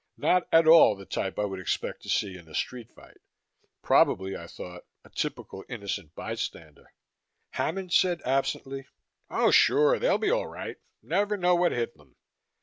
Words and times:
Not 0.17 0.47
at 0.51 0.65
all 0.65 0.95
the 0.95 1.05
type 1.05 1.37
I 1.37 1.45
would 1.45 1.59
expect 1.59 2.01
to 2.01 2.09
see 2.09 2.35
in 2.35 2.47
a 2.47 2.55
street 2.55 2.91
fight; 2.95 3.17
probably, 3.83 4.35
I 4.35 4.47
thought, 4.47 4.87
a 5.05 5.11
typical 5.11 5.63
innocent 5.69 6.15
bystander. 6.15 6.91
Hammond 7.51 7.93
said 7.93 8.19
absently, 8.25 8.87
"Oh, 9.29 9.51
sure. 9.51 9.99
They'll 9.99 10.17
be 10.17 10.31
all 10.31 10.47
right. 10.47 10.77
Never 11.03 11.37
know 11.37 11.53
what 11.53 11.71
hit 11.71 11.93
them." 11.97 12.15